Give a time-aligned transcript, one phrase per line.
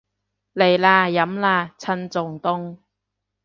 [0.55, 2.79] 嚟啦，飲啦，趁仲凍